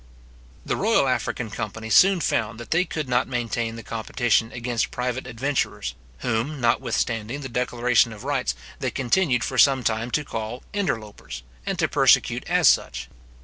The 0.65 0.75
Royal 0.75 1.07
African 1.07 1.51
company 1.51 1.91
soon 1.91 2.21
found 2.21 2.59
that 2.59 2.71
they 2.71 2.85
could 2.85 3.07
not 3.07 3.27
maintain 3.27 3.75
the 3.75 3.83
competition 3.83 4.51
against 4.51 4.89
private 4.89 5.27
adventurers, 5.27 5.93
whom, 6.21 6.59
notwithstanding 6.59 7.41
the 7.41 7.49
declaration 7.49 8.11
of 8.11 8.23
rights, 8.23 8.55
they 8.79 8.89
continued 8.89 9.43
for 9.43 9.59
some 9.59 9.83
time 9.83 10.09
to 10.09 10.23
call 10.25 10.63
interlopers, 10.73 11.43
and 11.67 11.77
to 11.77 11.87
persecute 11.87 12.45
as 12.49 12.67
such. 12.67 13.09